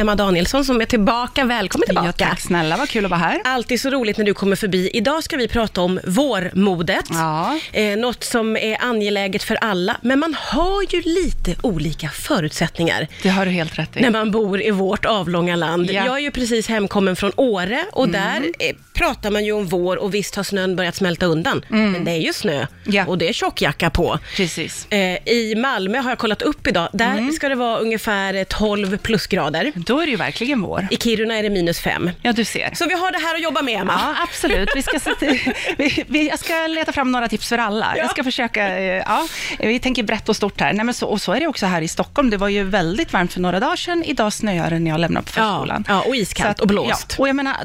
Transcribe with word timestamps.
Emma 0.00 0.14
Danielsson 0.14 0.64
som 0.64 0.80
är 0.80 0.84
tillbaka. 0.84 1.44
Välkommen 1.44 1.86
tillbaka. 1.86 2.06
Ja, 2.18 2.26
tack 2.28 2.40
snälla, 2.40 2.76
vad 2.76 2.88
kul 2.88 3.04
att 3.04 3.10
vara 3.10 3.20
här. 3.20 3.40
Alltid 3.44 3.80
så 3.80 3.90
roligt 3.90 4.16
när 4.18 4.24
du 4.24 4.34
kommer 4.34 4.56
förbi. 4.56 4.90
Idag 4.94 5.24
ska 5.24 5.36
vi 5.36 5.48
prata 5.48 5.80
om 5.80 6.00
vårmodet. 6.06 7.04
Ja. 7.10 7.58
Eh, 7.72 7.96
något 7.98 8.24
som 8.24 8.56
är 8.56 8.76
angeläget 8.84 9.42
för 9.42 9.54
alla, 9.54 9.96
men 10.02 10.18
man 10.18 10.34
har 10.38 10.82
ju 10.94 11.00
lite 11.02 11.54
olika 11.62 12.08
förutsättningar 12.08 13.06
Det 13.22 13.28
har 13.28 13.44
du 13.46 13.50
helt 13.52 13.78
rätt 13.78 13.96
i. 13.96 14.00
när 14.00 14.10
man 14.10 14.30
bor 14.30 14.62
i 14.62 14.70
vårt 14.70 15.04
avlånga 15.04 15.56
land. 15.56 15.90
Ja. 15.90 16.04
Jag 16.06 16.14
är 16.16 16.20
ju 16.20 16.30
precis 16.30 16.68
hemkommen 16.68 17.16
från 17.16 17.32
Åre 17.36 17.84
och 17.92 18.08
där 18.08 18.42
eh, 18.58 18.76
pratar 18.94 19.30
man 19.30 19.44
ju 19.44 19.52
om 19.52 19.66
vår 19.66 19.96
och 19.96 20.14
visst 20.14 20.34
har 20.36 20.42
snön 20.42 20.76
börjat 20.76 20.94
smälta 20.96 21.26
undan, 21.26 21.64
men 21.68 22.04
det 22.04 22.10
är 22.10 22.16
ju 22.20 22.32
snö 22.32 22.66
Ja. 22.84 23.06
och 23.06 23.18
det 23.18 23.28
är 23.28 23.32
tjockjacka 23.32 23.90
på. 23.90 24.18
Precis. 24.36 24.86
Eh, 24.90 25.28
I 25.28 25.54
Malmö 25.56 25.98
har 25.98 26.10
jag 26.10 26.18
kollat 26.18 26.42
upp 26.42 26.66
idag, 26.66 26.88
där 26.92 27.30
ska 27.32 27.48
det 27.48 27.54
vara 27.54 27.78
ungefär 27.78 28.34
eh, 28.34 28.44
12 28.44 28.96
plusgrader. 28.96 29.72
Då 29.90 30.00
är 30.00 30.04
det 30.06 30.10
ju 30.10 30.16
verkligen 30.16 30.60
vår. 30.62 30.88
I 30.90 30.96
Kiruna 30.96 31.34
är 31.38 31.42
det 31.42 31.50
minus 31.50 31.80
5. 31.80 32.10
Ja, 32.22 32.32
du 32.32 32.44
ser. 32.44 32.70
Så 32.74 32.86
vi 32.86 32.94
har 32.94 33.12
det 33.12 33.18
här 33.18 33.34
att 33.34 33.42
jobba 33.42 33.62
med, 33.62 33.80
Emma. 33.80 33.92
Ja, 34.02 34.22
absolut. 34.22 34.68
Vi 34.74 34.82
ska 34.82 35.00
se 35.00 35.14
till, 35.14 35.40
vi, 35.78 36.04
vi, 36.08 36.28
jag 36.28 36.38
ska 36.38 36.66
leta 36.66 36.92
fram 36.92 37.12
några 37.12 37.28
tips 37.28 37.48
för 37.48 37.58
alla. 37.58 37.92
Ja. 37.96 38.02
Jag 38.02 38.10
ska 38.10 38.24
försöka, 38.24 38.68
eh, 38.78 38.84
ja, 39.06 39.26
vi 39.58 39.78
tänker 39.78 40.02
brett 40.02 40.28
och 40.28 40.36
stort 40.36 40.60
här. 40.60 40.72
Nej, 40.72 40.84
men 40.84 40.94
så, 40.94 41.06
och 41.06 41.20
så 41.20 41.32
är 41.32 41.40
det 41.40 41.46
också 41.46 41.66
här 41.66 41.82
i 41.82 41.88
Stockholm. 41.88 42.30
Det 42.30 42.36
var 42.36 42.48
ju 42.48 42.64
väldigt 42.64 43.12
varmt 43.12 43.32
för 43.32 43.40
några 43.40 43.60
dagar 43.60 43.76
sedan. 43.76 44.04
Idag 44.04 44.32
snöar 44.32 44.70
det 44.70 44.78
när 44.78 44.90
jag 44.90 45.00
lämnar 45.00 45.20
på 45.22 45.28
förskolan. 45.32 45.84
Ja, 45.88 46.00
och 46.06 46.16
iskallt 46.16 46.50
att- 46.50 46.60
och 46.60 46.68
blåst. 46.68 47.14
Ja, 47.18 47.22
och 47.22 47.28
jag 47.28 47.36
menar, 47.36 47.56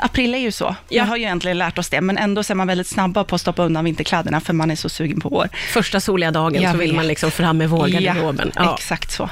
april 0.00 0.34
är 0.34 0.38
ju 0.38 0.52
så. 0.52 0.64
Ja. 0.64 0.74
Jag 0.88 1.04
har 1.04 1.16
ju 1.16 1.22
egentligen 1.22 1.58
lärt 1.58 1.78
oss 1.78 1.88
det, 1.88 2.00
men 2.00 2.18
ändå 2.18 2.42
så 2.42 2.52
är 2.52 2.54
man 2.54 2.66
väldigt 2.66 2.86
snabba 2.86 3.24
på 3.24 3.34
att 3.34 3.40
stoppa 3.40 3.62
undan 3.62 3.84
vinterkläderna, 3.84 4.40
för 4.40 4.52
man 4.52 4.70
är 4.70 4.76
så 4.76 4.88
sugen 4.88 5.20
på 5.20 5.28
vår. 5.28 5.48
Första 5.72 6.00
soliga 6.00 6.30
dagen 6.30 6.62
Jag 6.62 6.72
så 6.72 6.78
vill 6.78 6.88
vet. 6.88 6.96
man 6.96 7.06
liksom 7.06 7.30
fram 7.30 7.58
med 7.58 7.70
vårgarderoben. 7.70 8.52
Ja, 8.56 8.74
exakt 8.78 9.12
så. 9.12 9.30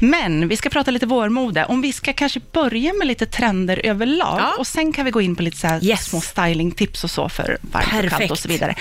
Men 0.00 0.48
vi 0.48 0.56
ska 0.56 0.68
prata 0.68 0.90
lite 0.90 1.06
vårmode. 1.06 1.63
Om 1.68 1.80
vi 1.80 1.92
ska 1.92 2.12
kanske 2.12 2.40
börja 2.52 2.92
med 2.92 3.06
lite 3.06 3.26
trender 3.26 3.80
överlag 3.84 4.40
Ja. 4.40 4.54
och 4.58 4.66
sen 4.66 4.92
kan 4.92 5.04
vi 5.04 5.10
gå 5.10 5.20
in 5.20 5.36
på 5.36 5.42
lite 5.42 5.56
så 5.56 5.78
Yes. 5.86 6.04
små 6.04 6.20
stylingtips 6.20 7.04
och 7.04 7.10
så 7.10 7.28
för 7.28 7.58
varmt 7.60 7.86
och 7.86 7.90
kallt 7.92 8.10
Perfekt. 8.10 8.30
och 8.30 8.38
så 8.38 8.48
vidare. 8.48 8.74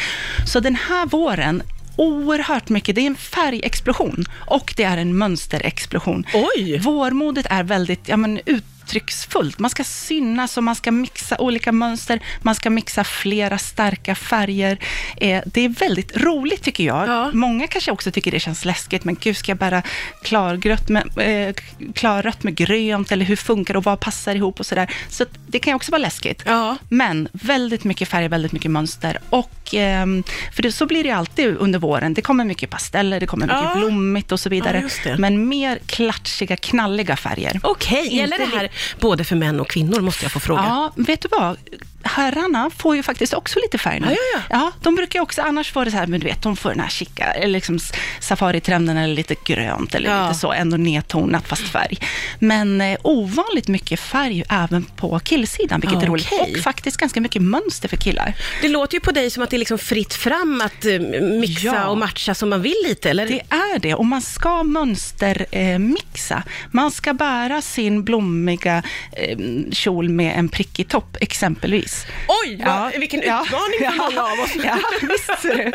Så 0.48 0.60
den 0.60 0.76
här 0.76 1.06
våren, 1.06 1.64
oerhört 1.96 2.70
mycket, 2.70 2.96
det 2.96 3.02
är 3.02 3.08
en 3.08 3.16
färgexplosion 3.16 4.26
och 4.48 4.74
det 4.78 4.84
är 4.84 4.98
en 4.98 5.18
mönsterexplosion. 5.18 6.26
Oj! 6.34 6.78
Vårmodet 6.80 7.46
är 7.50 7.64
väldigt 7.64 8.08
ja, 8.08 8.18
men, 8.18 8.40
uttrycksfullt. 8.84 9.60
Man 9.60 9.70
ska 9.70 9.84
synas 9.84 10.58
och 10.58 10.64
man 10.64 10.76
ska 10.76 10.92
mixa 10.92 11.38
olika 11.38 11.72
mönster. 11.72 12.20
Man 12.42 12.56
ska 12.56 12.70
mixa 12.70 13.04
flera 13.04 13.58
starka 13.58 14.16
färger. 14.16 14.78
Eh, 15.18 15.42
det 15.46 15.62
är 15.62 15.70
väldigt 15.70 16.18
roligt 16.18 16.64
tycker 16.64 16.84
jag. 16.84 17.08
Ja. 17.08 17.32
Många 17.34 17.68
kanske 17.68 17.92
också 17.92 18.12
tycker 18.12 18.32
det 18.32 18.40
känns 18.40 18.66
läskigt, 18.66 19.04
men 19.04 19.16
gud, 19.16 19.38
ska 19.38 19.52
jag 19.52 19.58
bära 19.58 19.82
klargrött 20.24 20.90
med, 20.90 21.04
eh, 21.18 21.54
klarrött 21.94 22.44
med 22.44 22.56
grönt, 22.56 23.12
eller 23.12 23.26
hur 23.26 23.36
funkar 23.36 23.74
det 23.74 23.78
och 23.78 23.84
vad 23.84 24.00
passar 24.00 24.36
ihop 24.36 24.60
och 24.60 24.66
sådär. 24.66 24.94
Så 25.10 25.26
det 25.48 25.60
kan 25.60 25.74
också 25.74 25.92
vara 25.92 26.02
läskigt. 26.02 26.44
Ja. 26.46 26.78
Men 26.90 27.28
väldigt 27.32 27.84
mycket 27.84 28.08
färger, 28.10 28.30
väldigt 28.30 28.52
mycket 28.52 28.72
mönster. 28.72 29.20
Och, 29.30 29.74
ehm, 29.74 30.24
för 30.56 30.64
det, 30.64 30.72
så 30.72 30.86
blir 30.86 31.04
det 31.04 31.12
alltid 31.12 31.58
under 31.58 31.80
våren. 31.80 32.14
Det 32.14 32.22
kommer 32.22 32.46
mycket 32.46 32.70
pasteller, 32.70 33.20
det 33.20 33.26
kommer 33.28 33.46
mycket 33.46 33.62
Ja. 33.64 33.80
blommigt 33.80 34.32
och 34.32 34.40
så 34.40 34.50
vidare. 34.50 34.90
Men 35.18 35.48
mer 35.48 35.80
klatschiga, 35.86 36.56
knalliga 36.56 37.16
färger. 37.16 37.60
Okej, 37.64 38.16
gäller 38.16 38.38
det 38.38 38.46
här 38.58 38.70
både 39.00 39.24
för 39.24 39.36
män 39.36 39.60
och 39.60 39.70
kvinnor, 39.70 40.02
måste 40.02 40.26
jag 40.26 40.32
få 40.32 40.40
fråga? 40.40 40.62
Ja, 40.62 40.94
vet 40.96 41.22
du 41.22 41.28
vad? 41.32 41.58
Herrarna 42.04 42.70
får 42.78 42.96
ju 42.96 43.04
faktiskt 43.04 43.34
också 43.34 43.60
lite 43.60 43.78
färg 43.78 44.00
nu. 44.00 44.08
Ja, 44.10 44.16
ja, 44.34 44.42
ja. 44.50 44.72
de 44.82 44.96
brukar 44.96 45.20
ju 45.20 45.24
också 45.24 45.42
annars 45.42 45.72
få 45.72 45.84
det 45.84 45.92
så 45.92 45.98
här, 45.98 46.08
men 46.08 46.20
du 46.20 46.26
vet, 46.26 46.42
de 46.42 46.56
får 46.56 46.70
den 46.70 46.80
här 46.80 46.90
chica, 46.90 47.26
eller 47.26 47.54
liksom 47.54 47.80
safaritrenden, 48.20 48.98
eller 48.98 49.16
lite 49.16 49.36
grönt, 49.46 49.96
eller 49.96 50.10
Ja. 50.10 50.28
lite 50.28 50.40
så, 50.40 50.52
ändå 50.54 50.78
nedtonat 50.78 51.48
fast 51.48 51.68
färg. 51.68 51.98
Men 52.40 52.82
eh, 52.82 52.98
ovanligt 53.04 53.68
mycket 53.68 54.00
färg 54.00 54.44
även 54.50 54.84
på 54.84 55.20
killsidan, 55.20 55.80
vilket 55.80 56.00
Ja, 56.00 56.04
är 56.04 56.08
roligt. 56.08 56.32
Och 56.32 56.58
faktiskt 56.64 56.98
ganska 56.98 57.22
mycket 57.22 57.42
mönster 57.42 57.90
för 57.90 57.98
killar. 57.98 58.34
Det 58.62 58.68
låter 58.70 58.94
ju 58.96 59.00
på 59.00 59.12
dig 59.12 59.30
som 59.30 59.44
att 59.44 59.50
det 59.50 59.56
är 59.56 59.60
liksom 59.60 59.78
fritt 59.78 60.14
fram 60.14 60.62
att 60.62 60.86
eh, 60.86 61.00
mixa 61.40 61.66
Ja. 61.66 61.88
och 61.88 61.98
matcha 61.98 62.34
som 62.36 62.50
man 62.50 62.62
vill 62.62 62.76
lite, 62.86 63.10
eller? 63.10 63.28
Det 63.28 63.42
är 63.50 63.80
det, 63.80 63.94
och 63.96 64.06
man 64.06 64.22
ska 64.22 64.64
mönstermixa. 64.64 66.36
Eh, 66.36 66.42
man 66.72 66.92
ska 66.92 67.14
bära 67.14 67.62
sin 67.62 68.04
blommiga 68.04 68.84
eh, 69.12 69.38
kjol 69.72 70.10
med 70.10 70.40
en 70.40 70.50
prickig 70.50 70.88
topp, 70.88 71.18
exempelvis. 71.22 71.93
Oj, 72.28 72.62
vad, 72.66 72.92
vilken 73.00 73.20
utmaning 73.22 73.80
för 73.80 73.98
många 73.98 74.24
av 74.24 74.40
oss. 74.40 74.52
Ja, 74.64 74.78
visst 75.02 75.42
ser 75.42 75.56
du. 75.58 75.72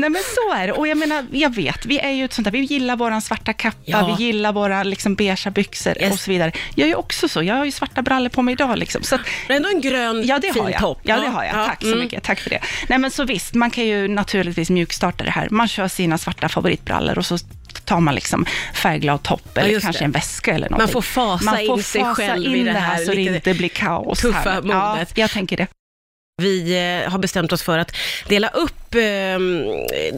Nej 0.00 0.10
men 0.10 0.22
så 0.34 0.54
är 0.54 0.66
det. 0.66 0.72
Och 0.72 0.88
jag 0.88 0.98
menar, 0.98 1.26
jag 1.32 1.54
vet, 1.54 1.86
vi 1.86 1.98
är 1.98 2.10
ju 2.10 2.24
ett 2.24 2.32
sånt 2.32 2.44
där, 2.44 2.52
vi 2.52 2.58
gillar 2.58 2.96
våran 2.96 3.22
svarta 3.22 3.52
kappa, 3.52 3.76
Ja. 3.84 4.14
vi 4.18 4.24
gillar 4.24 4.52
våra 4.52 4.82
liksom 4.82 5.14
beigea 5.14 5.50
byxor 5.50 6.02
Yes. 6.02 6.12
och 6.12 6.18
så 6.20 6.30
vidare. 6.30 6.52
Jag 6.74 6.84
är 6.84 6.88
ju 6.88 6.94
också 6.94 7.28
så, 7.28 7.42
jag 7.42 7.54
har 7.54 7.64
ju 7.64 7.70
svarta 7.70 8.02
brallor 8.02 8.28
på 8.28 8.42
mig 8.42 8.52
idag 8.52 8.78
liksom. 8.78 9.02
Så 9.02 9.14
att, 9.14 9.20
Men 9.48 9.56
ändå 9.56 9.68
en 9.68 9.80
grön 9.80 10.22
Ja, 10.26 10.38
det 10.38 10.52
fin 10.52 10.62
har 10.62 10.70
jag. 10.70 10.80
topp. 10.80 10.98
Ja, 11.02 11.16
det 11.20 11.28
har 11.28 11.44
jag. 11.44 11.54
Ja, 11.56 11.66
Tack 11.66 11.80
så 11.82 11.86
mm. 11.86 11.98
mycket. 11.98 12.22
Tack 12.22 12.40
för 12.40 12.50
det. 12.50 12.60
Nej, 12.88 12.98
men 12.98 13.10
så 13.10 13.24
visst, 13.24 13.54
man 13.54 13.70
kan 13.70 13.86
ju 13.86 14.08
naturligtvis 14.08 14.70
mjukstarta 14.70 15.24
det 15.24 15.30
här. 15.30 15.48
Man 15.50 15.68
kör 15.68 15.88
sina 15.88 16.18
svarta 16.18 16.48
favoritbrallor 16.48 17.18
och 17.18 17.26
så 17.26 17.38
tar 17.92 18.00
man 18.00 18.14
liksom 18.14 18.46
färgglad 18.74 19.22
topp 19.22 19.58
eller 19.58 19.70
just 19.70 19.84
kanske 19.84 20.00
det. 20.00 20.04
en 20.04 20.12
väska 20.12 20.54
eller 20.54 20.70
någonting. 20.70 20.92
får 20.92 21.02
fasa 21.02 21.44
man 21.44 21.56
får 21.56 21.78
in 21.78 21.82
sig 21.82 22.00
fasa 22.00 22.14
själv 22.14 22.46
in 22.46 22.56
i 22.56 22.64
det 22.64 22.78
här 22.78 23.04
så 23.04 23.12
det 23.12 23.20
inte 23.22 23.54
blir 23.54 23.68
kaos. 23.68 24.20
tuffa 24.20 24.50
här. 24.50 24.62
modet. 24.62 25.12
Ja, 25.14 25.22
jag 25.22 25.30
tänker 25.30 25.56
det. 25.56 25.66
Vi 26.42 26.76
eh, 27.04 27.10
har 27.10 27.18
bestämt 27.18 27.52
oss 27.52 27.62
för 27.62 27.78
att 27.78 27.96
dela 28.28 28.48
upp, 28.48 28.74
ehm, 28.94 29.64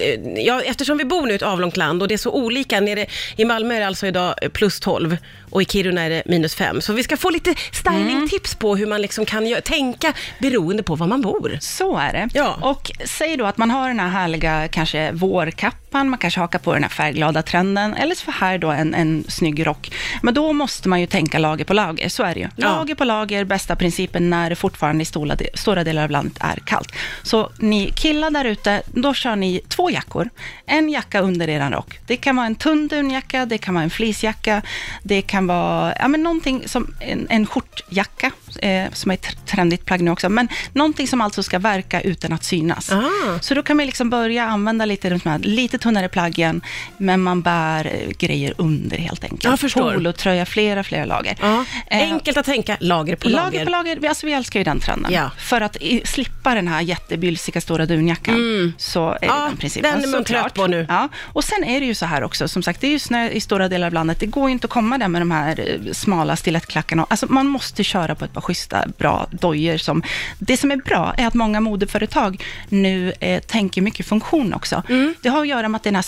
eh, 0.01 0.45
ja, 0.45 0.63
eftersom 0.63 0.99
vi 0.99 1.05
bor 1.05 1.27
nu 1.27 1.33
i 1.33 1.37
ett 1.37 1.43
avlångt 1.43 1.77
land 1.77 2.03
och 2.03 2.09
det 2.09 2.15
är 2.15 2.19
så 2.19 2.31
olika, 2.31 2.81
nere 2.81 3.07
i 3.37 3.45
Malmö 3.45 3.75
är 3.75 3.81
det 3.81 3.87
alltså 3.87 4.07
idag 4.07 4.35
eh, 4.43 4.49
plus 4.49 4.81
12 4.81 5.17
och 5.55 5.63
i 5.63 5.65
Kiruna 5.65 6.03
är 6.03 6.11
det 6.11 6.23
minus 6.27 6.55
5. 6.55 6.81
Så 6.81 6.93
vi 6.93 7.03
ska 7.03 7.17
få 7.17 7.31
lite 7.31 7.55
stylingtips 7.73 8.55
på 8.55 8.77
hur 8.77 8.87
man 8.87 9.03
liksom 9.03 9.25
kan 9.27 9.57
tänka 9.65 10.13
beroende 10.39 10.83
på 10.83 10.95
var 10.95 11.07
man 11.07 11.23
bor. 11.23 11.59
Så 11.61 11.97
är 11.97 12.13
det. 12.13 12.29
Ja. 12.35 12.59
Och 12.61 12.91
säg 13.05 13.37
då 13.37 13.45
att 13.45 13.59
man 13.59 13.71
har 13.71 13.89
den 13.89 14.01
här 14.01 14.09
härliga 14.09 14.69
kanske 14.69 15.13
vårkappan, 15.13 16.09
man 16.09 16.19
kanske 16.19 16.41
hakar 16.41 16.59
på 16.59 16.73
den 16.73 16.83
här 16.83 16.91
färgglada 16.91 17.43
trenden, 17.43 17.95
eller 17.95 18.15
så 18.15 18.31
här 18.31 18.59
då 18.59 18.71
en, 18.71 18.95
en 18.95 19.25
snygg 19.29 19.67
rock. 19.67 19.93
Men 20.23 20.35
då 20.35 20.53
måste 20.53 20.89
man 20.89 21.01
ju 21.01 21.07
tänka 21.07 21.39
lager 21.39 21.65
på 21.65 21.75
lager, 21.75 22.09
så 22.09 22.23
är 22.23 22.35
det 22.35 22.41
ju. 22.41 22.49
Ja. 22.57 22.69
Lager 22.69 22.95
på 22.95 23.05
lager, 23.05 23.45
bästa 23.45 23.77
principen 23.77 24.31
när 24.31 24.51
det 24.51 24.57
fortfarande 24.57 25.03
i 25.03 25.05
stora, 25.05 25.37
stora 25.55 25.85
delar 25.85 26.05
av 26.05 26.11
landet 26.11 26.37
är 26.41 26.57
kallt. 26.65 26.93
Så 27.23 27.51
ni 27.59 27.93
killar 27.97 28.31
där 28.31 28.45
ute, 28.45 28.64
då 28.87 29.15
kör 29.15 29.37
ni 29.37 29.61
två 29.69 29.91
jackor. 29.91 30.31
En 30.67 30.89
jacka 30.89 31.21
under 31.21 31.49
er 31.49 31.71
rock. 31.71 31.99
Det 32.07 32.17
kan 32.17 32.37
vara 32.37 32.47
en 32.47 32.55
tunn 32.55 32.89
dunjacka, 32.89 33.47
det 33.47 33.59
kan 33.59 33.75
vara 33.75 33.85
en 33.85 33.91
fleecejacka, 33.91 34.63
det 35.03 35.23
kan 35.23 35.47
vara 35.47 35.95
ja, 35.99 36.09
men 36.09 36.23
någonting 36.23 36.69
som 36.69 36.95
en, 37.01 37.27
en 37.31 37.47
skjortjacka, 37.47 38.31
eh, 38.57 38.93
som 38.93 39.11
är 39.11 39.15
ett 39.15 39.47
trendigt 39.47 39.85
plagg 39.87 40.01
nu 40.01 40.11
också, 40.11 40.29
men 40.29 40.49
någonting 40.73 41.09
som 41.09 41.21
alltså 41.21 41.43
ska 41.43 41.59
verka 41.59 42.01
utan 42.01 42.33
att 42.33 42.45
synas. 42.45 42.93
Ah. 42.93 43.03
Så 43.41 43.55
då 43.55 43.63
kan 43.63 43.77
man 43.77 43.87
liksom 43.87 44.11
börja 44.11 44.45
använda 44.45 44.85
lite, 44.85 45.09
de 45.11 45.21
här 45.25 45.39
lite 45.39 45.79
tunnare 45.79 46.09
plaggen, 46.09 46.61
men 46.99 47.23
man 47.23 47.43
bär 47.43 47.87
eh, 47.87 48.11
grejer 48.19 48.55
under 48.59 48.97
helt 48.97 49.25
enkelt. 49.25 49.45
Jag 49.45 49.61
förstår. 49.61 49.95
Polotröja, 49.95 50.47
flera, 50.47 50.85
flera 50.85 51.05
lager. 51.05 51.37
Ja. 51.41 51.65
Eh, 51.87 51.99
Enkelt 52.03 52.37
att 52.37 52.47
tänka, 52.47 52.77
lager 52.81 53.17
på 53.17 53.29
lager. 53.29 53.45
Lager 53.45 53.65
på 53.65 53.71
lager, 53.71 53.97
vi- 53.97 54.09
alltså 54.09 54.27
vi 54.27 54.33
älskar 54.33 54.61
ju 54.61 54.65
den 54.65 54.81
trenden. 54.81 55.13
Ja. 55.13 55.31
För 55.39 55.61
att 55.61 55.77
i, 55.77 56.03
slippa 56.05 56.55
den 56.55 56.69
här 56.69 56.81
jättebylsiga 56.81 57.61
stora 57.61 57.87
dunjackan, 57.87 58.75
så 58.79 59.11
är 59.11 59.19
det 59.21 59.27
Mm. 59.27 59.45
Den 59.49 59.57
principen. 59.57 59.93
den 60.01 60.05
är 60.05 60.09
man 60.13 60.25
trött 60.25 60.55
på 60.55 60.67
nu. 60.67 60.87
Ja. 60.89 61.09
Och 61.23 61.45
sen 61.45 61.65
är 61.65 61.81
det 61.81 61.87
ju 61.87 61.95
så 61.95 62.07
här 62.07 62.23
också, 62.23 62.49
som 62.49 62.63
sagt, 62.63 62.81
det 62.81 62.87
är 62.87 62.91
ju 62.91 62.99
snö 62.99 63.29
i 63.29 63.41
stora 63.41 63.69
delar 63.69 63.87
av 63.87 63.93
landet. 63.93 64.21
Det 64.21 64.27
går 64.27 64.49
ju 64.49 64.53
inte 64.53 64.65
att 64.65 64.71
komma 64.71 64.99
där 64.99 65.09
med 65.09 65.21
de 65.23 65.31
här 65.31 65.61
eh, 65.87 65.93
smala 65.93 66.37
stilettklackarna. 66.37 67.07
Alltså 67.11 67.27
man 67.29 67.47
måste 67.47 67.85
köra 67.85 68.15
på 68.15 68.25
ett 68.25 68.33
par 68.33 68.41
schyssta, 68.45 68.85
bra 68.99 69.27
dojor 69.31 69.77
som... 69.77 70.03
Det 70.39 70.57
som 70.57 70.71
är 70.71 70.77
bra 70.77 71.15
är 71.17 71.27
att 71.27 71.35
många 71.35 71.61
modeföretag 71.61 72.45
nu 72.69 73.13
eh, 73.21 73.43
tänker 73.43 73.83
mycket 73.83 74.07
funktion 74.07 74.55
också. 74.55 74.83
Mm. 74.89 75.15
Det 75.23 75.29
har 75.29 75.41
att 75.41 75.49
göra 75.49 75.69
med 75.69 75.77
att 75.77 75.83
den 75.83 75.95
här 75.95 76.03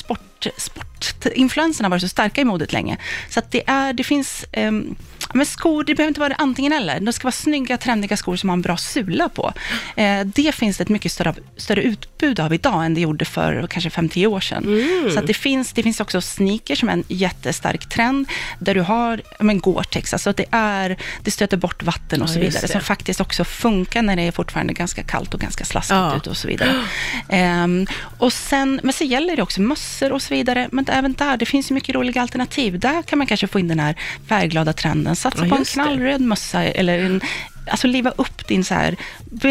sport, 0.57 0.97
sportinfluenserna 1.05 1.87
har 1.87 1.91
varit 1.91 2.03
så 2.03 2.09
starka 2.09 2.41
i 2.41 2.45
modet 2.45 2.73
länge. 2.73 2.97
Så 3.31 3.39
att 3.39 3.51
det, 3.51 3.63
är, 3.67 3.93
det 3.93 4.05
finns... 4.05 4.45
ehm, 4.53 4.97
men 5.35 5.47
skor, 5.47 5.85
det 5.85 5.95
behöver 5.95 6.09
inte 6.09 6.21
vara 6.21 6.35
antingen 6.39 6.73
eller. 6.73 7.01
Det 7.01 7.13
ska 7.13 7.25
vara 7.25 7.33
snygga, 7.33 7.77
trendiga 7.79 8.17
skor 8.17 8.37
som 8.37 8.49
har 8.49 8.55
en 8.57 8.63
bra 8.63 8.77
sula 8.77 9.29
på. 9.29 9.53
Eh, 9.97 10.21
det 10.25 10.55
finns 10.55 10.77
det 10.77 10.83
ett 10.83 10.89
mycket 10.89 11.13
större, 11.13 11.35
större 11.57 11.83
utbud 11.83 12.41
av 12.41 12.55
idag 12.55 12.85
än 12.85 12.95
det 12.95 13.01
gjorde 13.01 13.25
för 13.25 13.67
kanske 13.71 13.89
5-10 13.91 14.27
år 14.27 14.41
sedan. 14.41 14.65
Mm. 14.65 15.11
Så 15.11 15.19
att 15.19 15.27
det, 15.27 15.35
finns, 15.35 15.73
det 15.73 15.83
finns 15.83 16.01
också 16.01 16.21
sneakers 16.21 16.81
som 16.81 16.89
är 16.89 16.93
en 16.93 17.05
jättestark 17.09 17.89
trend, 17.89 18.29
där 18.59 18.75
du 18.75 18.81
har 18.81 19.23
men 19.39 19.61
Gore-Tex, 19.61 20.13
alltså 20.15 20.31
att 20.31 20.37
det, 20.37 20.47
är, 20.51 20.97
det 21.23 21.31
stöter 21.31 21.57
bort 21.57 21.83
vatten 21.83 22.23
och 22.23 22.29
Ja, 22.29 22.33
så 22.35 22.41
vidare, 22.41 22.69
som 22.69 22.81
faktiskt 22.81 23.21
också 23.21 23.45
funkar 23.45 24.03
när 24.03 24.17
det 24.17 24.23
är 24.23 24.33
fortfarande 24.33 24.73
ganska 24.73 25.03
kallt 25.03 25.35
och 25.35 25.41
ganska 25.41 25.65
slaskigt 25.65 25.91
Ja. 25.97 26.17
ute 26.17 26.31
och 26.31 26.37
så 26.37 26.49
vidare. 26.49 26.85
Ehm, 27.29 27.87
och 28.19 28.33
sen, 28.33 28.81
men 28.83 28.93
så 28.93 29.05
gäller 29.05 29.37
det 29.37 29.43
också 29.43 29.61
mössor 29.61 30.13
och 30.13 30.23
så 30.23 30.35
vidare, 30.37 30.69
men 30.73 30.85
även 30.89 31.13
där, 31.13 31.37
det 31.37 31.47
finns 31.47 31.71
ju 31.71 31.75
mycket 31.75 31.95
roliga 31.95 32.23
alternativ. 32.23 32.79
Där 32.79 33.03
kan 33.03 33.19
man 33.19 33.27
kanske 33.27 33.47
få 33.47 33.59
in 33.59 33.69
den 33.69 33.81
här 33.81 33.95
färgglada 34.29 34.73
trenden. 34.73 35.17
Satsa 35.17 35.45
Ja, 35.45 35.49
på 35.49 35.55
en 35.57 35.63
det. 35.63 35.71
knallröd 35.73 36.21
mössa 36.21 36.65
eller 36.65 36.99
en 36.99 37.21
Alltså 37.71 37.87
liva 37.87 38.11
upp 38.11 38.49
din 38.49 38.65
så 38.65 38.75
här, 38.75 38.97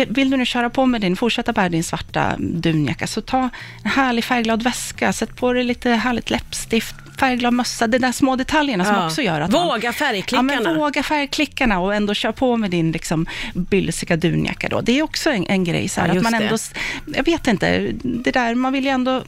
vill, 0.10 0.30
du 0.30 0.38
nu 0.38 0.46
köra 0.46 0.70
på 0.70 0.86
med 0.86 1.02
din, 1.02 1.16
fortsätta 1.16 1.54
bära 1.54 1.70
din 1.70 1.84
svarta 1.84 2.36
dunjacka, 2.40 3.08
så 3.08 3.22
ta 3.22 3.50
en 3.84 3.90
härlig 3.90 4.24
färgglad 4.24 4.64
väska, 4.64 5.14
sätt 5.14 5.36
på 5.36 5.54
dig 5.54 5.64
lite 5.64 5.90
härligt 5.90 6.30
läppstift, 6.30 6.96
färgglad 7.20 7.54
mössa, 7.54 7.88
de 7.88 7.98
där 8.00 8.12
små 8.12 8.36
detaljerna 8.36 8.86
som 8.86 8.96
Ja. 8.96 9.06
också 9.06 9.22
gör 9.22 9.42
att 9.42 9.52
man... 9.52 9.68
Våga 9.68 9.88
Ja, 9.88 9.94
färgklickarna. 9.94 10.62
men 10.64 10.76
våga 10.78 11.04
färgklickarna 11.04 11.80
och 11.80 11.96
ändå 11.96 12.14
köra 12.14 12.32
på 12.34 12.58
med 12.58 12.72
din 12.72 12.92
liksom, 12.92 13.26
bylsiga 13.54 14.16
dunjacka 14.18 14.70
då. 14.70 14.82
Det 14.82 15.00
är 15.00 15.04
också 15.04 15.30
en, 15.32 15.46
en 15.48 15.64
grej, 15.64 15.90
så 15.90 16.02
här, 16.02 16.08
Ja, 16.08 16.16
att 16.18 16.24
man 16.24 16.32
det. 16.32 16.38
ändå, 16.38 16.58
jag 17.16 17.24
vet 17.26 17.48
inte, 17.48 17.92
det 18.04 18.32
där, 18.32 18.56
man 18.56 18.74
vill 18.74 18.84
ju 18.84 18.90
ändå, 18.92 19.24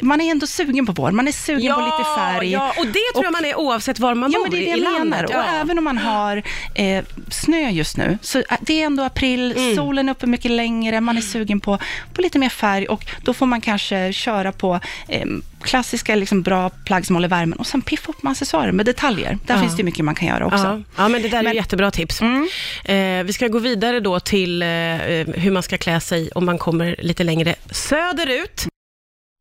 man 0.00 0.20
är 0.20 0.30
ändå 0.30 0.46
sugen 0.46 0.86
på 0.86 0.92
vår, 0.92 1.10
man 1.10 1.28
är 1.28 1.32
sugen 1.32 1.74
på 1.74 1.80
lite 1.80 2.04
färg. 2.16 2.50
Ja, 2.50 2.72
och 2.78 2.86
det 2.86 2.98
tror 3.14 3.24
jag 3.24 3.32
man 3.32 3.44
är 3.44 3.54
oavsett 3.58 3.98
var 3.98 4.14
man 4.14 4.32
Ja, 4.32 4.38
bor 4.38 4.42
men 4.44 4.50
det 4.50 4.56
är 4.56 4.60
det 4.60 4.66
i 4.66 4.70
jag 4.70 4.92
landet. 4.92 5.04
menar. 5.04 5.28
Ja. 5.30 5.38
Och 5.38 5.60
även 5.60 5.78
om 5.78 5.84
man 5.84 5.98
har 5.98 6.42
eh, 6.74 7.04
snö 7.30 7.70
just 7.70 7.96
nu, 7.96 8.18
så 8.22 8.42
det 8.60 8.82
är 8.82 8.86
ändå 8.86 9.02
april, 9.02 9.52
Mm. 9.56 9.76
solen 9.76 10.08
är 10.08 10.12
uppe 10.12 10.26
mycket 10.26 10.50
längre, 10.50 11.00
man 11.00 11.16
är 11.16 11.20
sugen 11.20 11.60
på, 11.60 11.78
på 12.14 12.22
lite 12.22 12.38
mer 12.38 12.48
färg 12.48 12.86
och 12.86 13.06
då 13.22 13.34
får 13.34 13.46
man 13.46 13.60
kanske 13.60 14.12
köra 14.12 14.52
på 14.52 14.80
eh, 15.08 15.26
klassiska, 15.62 16.14
liksom, 16.14 16.42
bra 16.42 16.70
plagg 16.70 17.06
som 17.06 17.16
håller 17.16 17.28
värmen 17.28 17.58
och 17.58 17.66
sen 17.66 17.82
piffa 17.82 18.10
upp 18.10 18.22
med 18.22 18.30
accessoarer 18.30 18.72
med 18.72 18.86
detaljer. 18.86 19.38
Där 19.46 19.54
Ja. 19.54 19.60
finns 19.60 19.76
det 19.76 19.82
mycket 19.82 20.04
man 20.04 20.14
kan 20.14 20.28
göra 20.28 20.46
också. 20.46 20.58
Ja, 20.58 20.80
ja, 20.96 21.08
men 21.08 21.22
det 21.22 21.28
där 21.28 21.38
är 21.38 21.42
Men- 21.42 21.54
jättebra 21.54 21.90
tips. 21.90 22.20
Mm. 22.20 22.48
Eh, 22.84 23.24
vi 23.26 23.32
ska 23.32 23.48
gå 23.48 23.58
vidare 23.58 24.00
då 24.00 24.20
till 24.20 24.62
eh, 24.62 24.68
hur 24.68 25.50
man 25.50 25.62
ska 25.62 25.78
klä 25.78 26.00
sig 26.00 26.30
om 26.34 26.46
man 26.46 26.58
kommer 26.58 26.96
lite 26.98 27.24
längre 27.24 27.54
söderut. 27.70 28.66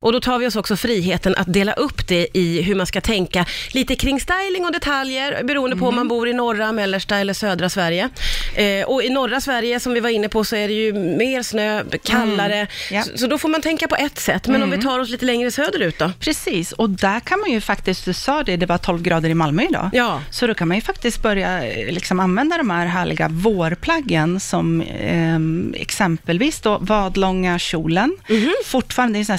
Och 0.01 0.13
då 0.13 0.19
tar 0.19 0.39
vi 0.39 0.47
oss 0.47 0.55
också 0.55 0.75
friheten 0.75 1.35
att 1.37 1.53
dela 1.53 1.73
upp 1.73 2.07
det 2.07 2.27
i 2.33 2.61
hur 2.61 2.75
man 2.75 2.85
ska 2.87 3.01
tänka 3.01 3.45
lite 3.71 3.95
kring 3.95 4.19
styling 4.19 4.65
och 4.65 4.71
detaljer 4.71 5.43
beroende 5.43 5.75
på 5.75 5.87
om 5.87 5.95
man 5.95 6.07
bor 6.07 6.27
i 6.27 6.33
norra, 6.33 6.71
mellersta 6.71 7.17
eller 7.17 7.33
södra 7.33 7.69
Sverige. 7.69 8.09
Eh, 8.55 8.85
och 8.85 9.03
i 9.03 9.09
norra 9.09 9.41
Sverige, 9.41 9.79
som 9.79 9.93
vi 9.93 9.99
var 9.99 10.09
inne 10.09 10.29
på, 10.29 10.43
så 10.43 10.55
är 10.55 10.67
det 10.67 10.73
ju 10.73 10.93
mer 10.93 11.43
snö, 11.43 11.83
kallare. 12.03 12.67
Ja. 12.91 13.03
Så, 13.03 13.17
så 13.17 13.27
då 13.27 13.37
får 13.37 13.49
man 13.49 13.61
tänka 13.61 13.87
på 13.87 13.95
ett 13.95 14.19
sätt. 14.19 14.47
Men 14.47 14.63
om 14.63 14.71
vi 14.71 14.77
tar 14.77 14.99
oss 14.99 15.09
lite 15.09 15.25
längre 15.25 15.51
söderut 15.51 15.99
då? 15.99 16.11
Precis, 16.19 16.71
och 16.71 16.89
där 16.89 17.19
kan 17.19 17.39
man 17.39 17.51
ju 17.51 17.61
faktiskt, 17.61 18.05
du 18.05 18.13
sa 18.13 18.43
det, 18.43 18.57
det 18.57 18.65
var 18.65 18.77
12 18.77 19.01
grader 19.01 19.29
i 19.29 19.33
Malmö 19.33 19.63
idag. 19.63 19.89
Ja. 19.93 20.21
Så 20.31 20.47
då 20.47 20.53
kan 20.53 20.67
man 20.67 20.77
ju 20.77 20.81
faktiskt 20.81 21.21
börja 21.21 21.67
eh, 21.67 21.93
liksom 21.93 22.19
använda 22.19 22.57
de 22.57 22.69
här 22.69 22.85
härliga 22.85 23.27
vårplaggen 23.29 24.39
som 24.39 24.81
ehm, 24.81 25.73
exempelvis 25.77 26.59
då 26.61 26.77
vadlånga 26.81 27.59
kjolen. 27.59 28.17
Mhm. 28.29 28.53
Fortfarande 28.65 29.19
en 29.19 29.25
sån 29.25 29.33
här 29.33 29.37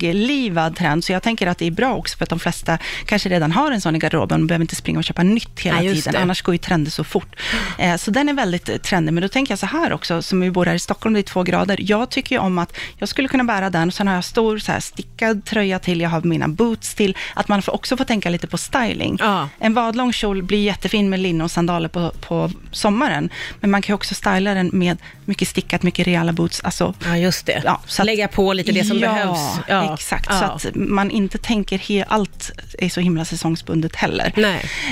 seglivad 0.00 0.76
trend, 0.76 1.04
så 1.04 1.12
jag 1.12 1.22
tänker 1.22 1.46
att 1.46 1.58
det 1.58 1.66
är 1.66 1.70
bra 1.70 1.94
också 1.94 2.16
för 2.16 2.24
att 2.24 2.28
de 2.30 2.38
flesta 2.40 2.78
kanske 3.06 3.28
redan 3.28 3.52
har 3.52 3.72
en 3.72 3.80
sån 3.80 3.96
i 3.96 3.98
garderoben 3.98 4.40
och 4.40 4.46
behöver 4.46 4.62
inte 4.62 4.76
springa 4.76 4.98
och 4.98 5.04
köpa 5.04 5.22
nytt 5.22 5.60
hela 5.60 5.82
just 5.82 5.96
tiden, 6.04 6.12
det. 6.12 6.18
annars 6.22 6.42
går 6.42 6.54
ju 6.54 6.58
trender 6.58 6.90
så 6.90 7.04
fort. 7.04 7.36
Eh, 7.78 7.96
så 7.96 8.10
den 8.10 8.28
är 8.28 8.34
väldigt 8.34 8.82
trendig, 8.82 9.12
men 9.12 9.22
då 9.22 9.28
tänker 9.28 9.52
jag 9.52 9.58
så 9.58 9.66
här 9.66 9.92
också, 9.92 10.22
som 10.22 10.40
vi 10.40 10.50
bor 10.50 10.66
här 10.66 10.74
i 10.74 10.78
Stockholm, 10.78 11.12
det 11.14 11.20
är 11.20 11.22
två 11.22 11.42
grader. 11.42 11.76
Jag 11.82 12.10
tycker 12.10 12.36
ju 12.36 12.40
om 12.40 12.58
att 12.58 12.76
jag 12.98 13.08
skulle 13.08 13.28
kunna 13.28 13.44
bära 13.44 13.70
den, 13.70 13.88
och 13.88 13.94
sen 13.94 14.06
har 14.08 14.14
jag 14.14 14.24
stor 14.24 14.58
så 14.58 14.72
här, 14.72 14.80
stickad 14.80 15.44
tröja 15.44 15.78
till, 15.78 16.00
jag 16.00 16.10
har 16.10 16.20
mina 16.22 16.48
boots 16.48 16.94
till, 16.94 17.16
att 17.34 17.48
man 17.48 17.62
också 17.66 17.96
får 17.96 18.04
tänka 18.04 18.30
lite 18.30 18.46
på 18.46 18.58
styling. 18.58 19.16
Ja. 19.20 19.48
En 19.58 19.74
vadlång 19.74 20.12
kjol 20.12 20.42
blir 20.42 20.64
jättefin 20.64 21.10
med 21.10 21.20
linne 21.20 21.44
och 21.44 21.50
sandaler 21.50 21.88
på, 21.88 22.12
på 22.20 22.50
sommaren, 22.72 23.30
men 23.60 23.70
man 23.70 23.82
kan 23.82 23.92
ju 23.92 23.94
också 23.94 24.14
styla 24.14 24.54
den 24.54 24.70
med 24.72 24.96
mycket 25.24 25.48
stickat, 25.48 25.82
mycket 25.82 26.06
rejäla 26.06 26.32
boots, 26.32 26.60
alltså 26.60 26.94
Ja, 27.04 27.16
just 27.16 27.46
det. 27.46 27.62
Ja, 27.64 27.80
så 27.86 28.02
att- 28.02 28.06
Lägga 28.06 28.28
på 28.28 28.52
lite 28.52 28.72
det 28.72 28.84
som 28.84 28.98
ja, 28.98 29.08
behövs. 29.12 29.38
Ja, 29.68 29.89
exakt. 29.94 30.26
Ja. 30.30 30.58
Så 30.58 30.68
att 30.68 30.74
man 30.74 31.10
inte 31.10 31.38
tänker 31.38 31.78
he- 31.78 32.04
allt 32.08 32.50
är 32.78 32.88
så 32.88 33.00
himla 33.00 33.24
säsongsbundet 33.24 33.96
heller. 33.96 34.32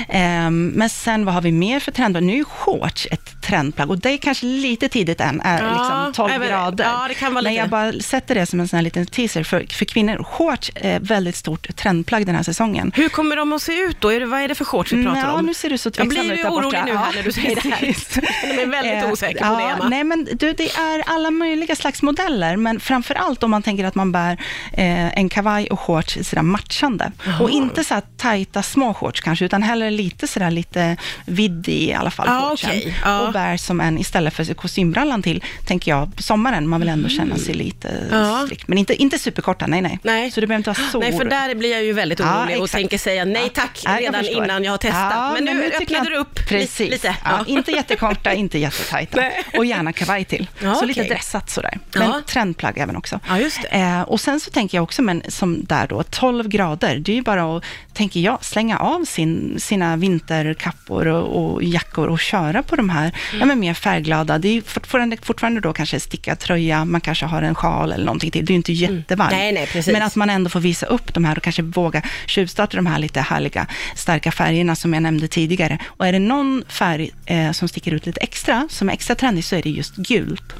Ehm, 0.09 0.67
men 0.67 0.89
sen, 0.89 1.25
vad 1.25 1.33
har 1.33 1.41
vi 1.41 1.51
mer 1.51 1.79
för 1.79 1.91
trender? 1.91 2.21
Nu 2.21 2.39
är 2.39 2.43
shorts 2.43 3.07
ett 3.11 3.41
trendplagg 3.41 3.89
och 3.89 3.99
det 3.99 4.09
är 4.09 4.17
kanske 4.17 4.45
lite 4.45 4.89
tidigt 4.89 5.21
än, 5.21 5.41
är 5.41 5.61
Ja, 5.63 5.69
liksom 5.69 6.13
12 6.13 6.33
även- 6.33 6.47
grader. 6.47 6.83
ja, 6.85 7.05
det 7.07 7.13
kan 7.13 7.33
vara 7.33 7.41
Men 7.43 7.53
lite- 7.53 7.61
jag 7.61 7.69
bara 7.69 7.91
sätter 7.93 8.35
det 8.35 8.45
som 8.45 8.59
en 8.59 8.67
sån 8.67 8.77
här 8.77 8.83
liten 8.83 9.05
teaser 9.05 9.43
för, 9.43 9.65
för 9.73 9.85
kvinnor. 9.85 10.23
Shorts 10.23 10.71
är 10.75 10.99
väldigt 10.99 11.35
stort 11.35 11.75
trendplagg 11.75 12.25
den 12.25 12.35
här 12.35 12.43
säsongen. 12.43 12.91
Hur 12.95 13.09
kommer 13.09 13.35
de 13.35 13.53
att 13.53 13.61
se 13.61 13.73
ut 13.79 14.01
då? 14.01 14.09
Är 14.09 14.19
det, 14.19 14.25
vad 14.25 14.41
är 14.41 14.47
det 14.47 14.55
för 14.55 14.65
shorts 14.65 14.91
vi 14.93 15.03
pratar 15.05 15.19
Ja, 15.27 15.31
om? 15.33 15.45
nu 15.45 15.53
ser 15.53 15.69
du 15.69 15.77
så 15.77 15.87
Jag 15.87 15.93
tveksam 15.93 16.09
blir 16.27 16.33
ut 16.33 16.39
ju 16.39 16.47
orolig 16.49 16.81
nu 16.85 16.95
här 16.95 17.13
när 17.15 17.23
du 17.23 17.31
säger 17.31 17.55
det 17.55 17.69
här. 17.69 17.95
Jag 18.47 18.55
mig 18.55 18.65
väldigt 18.65 19.03
Eh, 19.03 19.11
osäker 19.11 19.39
på 19.49 19.55
det, 19.59 19.63
Emma. 19.63 19.89
Nej, 19.89 20.03
men 20.03 20.27
du, 20.33 20.53
det 20.53 20.71
är 20.71 21.03
alla 21.05 21.31
möjliga 21.31 21.75
slags 21.75 22.01
modeller, 22.01 22.55
men 22.55 22.79
framför 22.79 23.15
allt 23.15 23.43
om 23.43 23.51
man 23.51 23.63
tänker 23.63 23.85
att 23.85 23.95
man 23.95 24.11
bär 24.11 24.37
eh, 24.73 24.88
en 24.89 25.29
kavaj 25.29 25.67
och 25.67 25.79
shorts 25.79 26.17
sådär 26.21 26.41
matchande. 26.43 27.11
Och 27.39 27.49
inte 27.49 27.83
så 27.83 27.93
här 27.93 28.03
tajta 28.17 28.63
små 28.63 28.93
shorts 28.93 29.21
kanske, 29.21 29.45
utan 29.45 29.63
hellre 29.63 29.89
lite 29.91 30.27
sådär 30.27 30.51
lite 30.51 30.97
vidd 31.25 31.69
i 31.69 31.93
alla 31.93 32.11
fall. 32.11 32.27
Shortsen. 32.49 32.69
okej. 32.69 32.95
Ja. 33.03 33.19
Och 33.19 33.33
bär 33.33 33.57
som 33.57 33.81
en, 33.81 33.97
istället 33.97 34.33
för 34.33 34.53
kostymbrallan 34.53 35.21
till, 35.23 35.43
tänker 35.65 35.91
jag, 35.91 36.15
på 36.15 36.23
sommaren, 36.23 36.67
man 36.67 36.79
vill 36.79 36.89
ändå 36.89 37.09
känna 37.09 37.37
sig 37.37 37.53
lite 37.53 37.89
Mm. 37.89 38.21
Ja. 38.21 38.43
strikt. 38.45 38.67
Men 38.67 38.77
inte, 38.77 38.95
inte 38.95 39.19
superkorta, 39.19 39.67
nej, 39.67 39.81
nej. 39.81 39.99
Nej. 40.03 40.31
Så 40.31 40.41
det 40.41 40.47
behöver 40.47 40.59
inte 40.59 40.69
vara 40.81 40.89
så... 40.91 40.99
Nej, 40.99 41.17
för 41.17 41.25
där 41.25 41.55
blir 41.55 41.71
jag 41.71 41.83
ju 41.83 41.93
väldigt 41.93 42.19
orolig 42.19 42.61
och 42.61 42.69
tänker 42.69 42.97
säga 42.97 43.25
nej 43.25 43.49
tack 43.53 43.81
Ja, 43.85 43.91
jag 43.91 44.01
redan 44.01 44.23
förstår. 44.23 44.43
innan 44.43 44.63
jag 44.63 44.71
har 44.71 44.77
testat. 44.77 45.33
Men 45.33 45.45
nu 45.45 45.63
tycker 45.63 45.81
öppnade 45.81 46.05
jag- 46.05 46.13
du 46.13 46.17
upp 46.17 46.47
Precis. 46.49 46.89
lite. 46.91 47.15
Ja. 47.23 47.43
inte 47.47 47.71
jättekorta, 47.71 48.33
inte 48.33 48.59
jättetajta. 48.59 49.17
Nej. 49.17 49.43
Och 49.57 49.65
gärna 49.65 49.93
kavaj 49.93 50.25
till. 50.25 50.47
Så 50.79 50.85
lite 50.85 51.03
dressat 51.03 51.49
sådär. 51.49 51.79
Men 51.93 52.23
trendplagg 52.23 52.77
även 52.77 52.95
också. 52.95 53.19
Ja, 53.29 53.39
just 53.39 53.61
det. 53.61 53.67
Eh, 53.77 54.01
och 54.01 54.19
sen 54.21 54.39
så 54.39 54.51
tänker 54.51 54.77
jag 54.77 54.78
också, 54.79 55.01
men 55.01 55.23
som 55.27 55.63
där 55.63 55.87
då, 55.87 56.03
12 56.03 56.47
grader, 56.47 56.95
det 56.99 57.11
är 57.11 57.15
ju 57.15 57.21
bara 57.21 57.57
att, 57.57 57.63
tänker 57.93 58.19
jag, 58.19 58.45
slänga 58.45 58.79
av 58.79 59.05
sin, 59.05 59.55
sina 59.59 59.95
vinterkappor 59.95 61.07
och, 61.07 61.53
och 61.53 61.63
jackor 61.63 62.07
och 62.07 62.19
köra 62.19 62.63
på 62.63 62.75
de 62.75 62.89
här, 62.89 63.11
ja 63.39 63.45
men 63.45 63.59
mer 63.59 63.73
färgglada. 63.73 64.37
Det 64.37 64.57
är 64.57 64.61
fortfarande, 64.61 65.17
fortfarande 65.21 65.61
då 65.61 65.73
kanske 65.73 65.99
stickad 65.99 66.39
tröja, 66.39 66.85
man 66.85 67.01
kanske 67.01 67.25
har 67.25 67.41
en 67.41 67.55
sjal 67.55 67.91
eller 67.91 68.05
någonting 68.05 68.31
till. 68.31 68.45
Det 68.45 68.51
är 68.51 68.53
ju 68.53 68.57
inte 68.57 68.73
jättevarmt. 68.73 69.31
Nej, 69.31 69.51
nej, 69.51 69.67
precis. 69.67 69.93
Men 69.93 70.01
att 70.01 70.15
man 70.15 70.29
ändå 70.29 70.49
får 70.49 70.59
visa 70.59 70.85
upp 70.85 71.13
de 71.13 71.25
här 71.25 71.37
och 71.37 71.43
kanske 71.43 71.61
våga 71.61 72.01
tjuvstarta 72.27 72.77
de 72.77 72.85
här 72.85 72.99
lite 72.99 73.21
härliga, 73.21 73.67
starka 73.95 74.31
färgerna 74.31 74.75
som 74.75 74.93
jag 74.93 75.03
nämnde 75.03 75.27
tidigare. 75.27 75.77
Och 75.87 76.07
är 76.07 76.11
det 76.11 76.19
någon 76.19 76.63
färg 76.69 77.11
eh, 77.25 77.51
som 77.51 77.67
sticker 77.67 77.93
ut 77.93 78.05
lite 78.05 78.19
extra, 78.19 78.67
som 78.69 78.89
är 78.89 78.93
extra 78.93 79.15
trendig, 79.15 79.43
så 79.45 79.55
är 79.55 79.61
det 79.61 79.69
just 79.69 79.95
gult. 79.95 80.53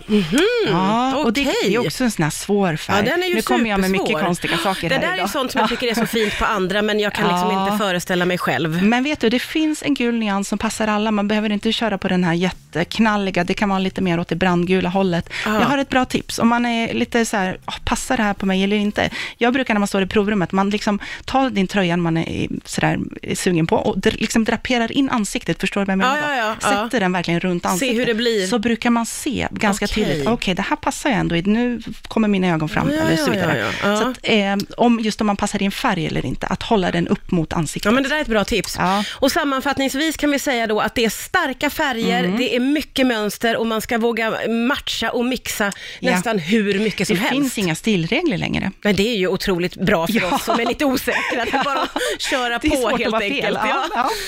ja, 0.67 1.15
och 1.15 1.33
det, 1.33 1.41
okej. 1.41 1.53
det 1.67 1.75
är 1.75 1.79
också 1.79 2.03
en 2.03 2.11
sån 2.11 2.23
här 2.23 2.29
svår 2.29 2.75
färg. 2.75 3.05
Ja, 3.05 3.11
den 3.11 3.23
är 3.23 3.27
ju 3.27 3.35
nu 3.35 3.41
kommer 3.41 3.69
jag 3.69 3.79
med 3.79 3.91
mycket 3.91 4.08
supersvår. 4.13 4.25
konstiga 4.27 4.57
saker 4.57 4.89
Det 4.89 4.95
här 4.95 5.01
där 5.01 5.07
är 5.09 5.13
idag. 5.15 5.25
ju 5.27 5.31
sånt 5.31 5.51
som 5.51 5.61
jag 5.61 5.69
tycker 5.69 5.87
är 5.87 5.93
så 5.95 6.05
fint 6.05 6.39
på 6.39 6.45
andra, 6.45 6.81
men 6.81 6.99
jag 6.99 7.13
kan 7.13 7.27
liksom 7.27 7.51
Ja. 7.51 7.65
inte 7.65 7.77
föreställa 7.77 8.25
mig 8.25 8.37
själv. 8.37 8.83
Men 8.83 9.03
vet 9.03 9.19
du, 9.19 9.29
det 9.29 9.39
finns 9.39 9.83
en 9.83 9.93
gul 9.93 10.15
nyans 10.15 10.47
som 10.47 10.57
passar 10.57 10.87
alla. 10.87 11.11
Man 11.11 11.27
behöver 11.27 11.49
inte 11.51 11.71
köra 11.71 11.97
på 11.97 12.07
den 12.07 12.23
här 12.23 12.33
jätteknalliga. 12.33 13.43
Det 13.43 13.53
kan 13.53 13.69
vara 13.69 13.79
lite 13.79 14.01
mer 14.01 14.19
åt 14.19 14.27
det 14.27 14.35
brandgula 14.35 14.89
hållet. 14.89 15.29
Ja. 15.45 15.53
Jag 15.53 15.61
har 15.67 15.77
ett 15.77 15.89
bra 15.89 16.05
tips. 16.05 16.39
Om 16.39 16.47
man 16.47 16.65
är 16.65 16.93
lite 16.93 17.25
så 17.25 17.37
här, 17.37 17.57
"Åh, 17.67 17.75
passar 17.85 18.17
det 18.17 18.23
här 18.23 18.33
på 18.33 18.45
mig 18.45 18.63
eller 18.63 18.75
inte? 18.75 19.09
Jag 19.37 19.53
brukar 19.53 19.73
när 19.73 19.79
man 19.79 19.87
står 19.87 20.01
i 20.03 20.07
provrummet, 20.07 20.51
man 20.51 20.69
liksom 20.69 20.99
tar 21.25 21.49
din 21.49 21.67
tröja 21.67 21.97
man 21.97 22.17
är 22.17 22.47
så 22.65 22.81
där 22.81 22.99
sugen 23.35 23.67
på 23.67 23.75
och 23.75 23.95
liksom 24.05 24.43
draperar 24.43 24.91
in 24.91 25.09
ansiktet. 25.09 25.59
Förstår 25.59 25.81
du 25.81 25.85
vad 25.85 25.91
jag 25.91 25.97
menar? 25.97 26.17
Ja, 26.17 26.35
ja, 26.35 26.55
ja. 26.61 26.69
Sätter 26.83 26.99
den 26.99 27.11
verkligen 27.11 27.39
runt 27.39 27.65
ansiktet. 27.65 27.99
hur 27.99 28.05
det 28.05 28.13
blir. 28.13 28.47
Så 28.47 28.59
brukar 28.59 28.89
man 28.89 29.05
se 29.05 29.47
ganska 29.51 29.85
Okej. 29.85 30.05
tydligt. 30.05 30.27
Okej, 30.27 30.53
det 30.55 30.61
här 30.61 30.75
passar 30.75 31.09
jag 31.09 31.19
ändå 31.19 31.35
i. 31.35 31.41
Nu 31.41 31.81
kommer 32.07 32.27
mina 32.27 32.47
ögon 32.47 32.69
fram. 32.69 32.87
Eller 32.89 33.15
så 33.15 33.31
vidare. 33.31 33.65
Så 34.01 34.07
att, 34.09 34.17
eh, 34.23 34.55
om, 34.77 34.99
just 34.99 35.21
om 35.21 35.27
man 35.27 35.37
passar 35.37 35.61
i 35.61 35.65
en 35.65 35.71
färg 35.71 36.05
eller 36.07 36.25
inte, 36.25 36.47
att 36.47 36.63
hålla 36.63 36.91
den 36.91 37.07
upp 37.07 37.31
mot 37.31 37.53
ansiktet. 37.53 37.85
Ja, 37.85 37.91
men 37.91 38.03
det 38.03 38.09
där 38.09 38.17
är 38.17 38.21
ett 38.21 38.27
bra 38.27 38.43
tips. 38.45 38.75
Ja. 38.79 39.03
Och 39.11 39.31
sammanfattningsvis 39.31 40.17
kan 40.17 40.31
vi 40.31 40.39
säga 40.39 40.67
då 40.67 40.79
att 40.79 40.95
det 40.95 41.05
är 41.05 41.09
starka 41.09 41.69
färger, 41.69 42.23
Mm. 42.23 42.37
det 42.37 42.55
är 42.55 42.59
mycket 42.59 43.07
mönster 43.07 43.57
och 43.57 43.67
man 43.67 43.81
ska 43.81 43.97
våga 43.97 44.33
matcha 44.49 45.11
och 45.11 45.25
mixa 45.25 45.71
Ja. 45.99 46.11
nästan 46.11 46.39
hur 46.39 46.79
mycket 46.79 47.07
som 47.07 47.15
det 47.15 47.21
helst. 47.21 47.33
finns 47.35 47.57
inga 47.57 47.75
stilregler 47.75 48.37
längre. 48.37 48.71
Men 48.81 48.95
det 48.95 49.07
är 49.07 49.15
ju 49.17 49.27
otroligt 49.27 49.75
bra 49.75 50.07
för 50.07 50.13
Ja. 50.21 50.35
oss 50.35 50.43
som 50.45 50.59
är 50.59 50.65
lite 50.65 50.85
osäkra. 50.85 51.45
Det 51.45 51.57
är 51.57 51.63
bara 51.63 51.81
att 51.81 51.89
köra 52.21 52.59
Det 52.59 52.69
på 52.69 52.87
att 52.87 52.99
helt 52.99 53.15
enkelt. 53.15 53.59
Ja. 53.95 54.09